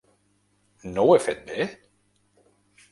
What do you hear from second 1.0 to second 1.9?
ho he fet bé?